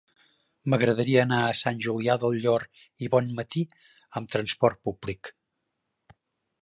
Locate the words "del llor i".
2.23-3.11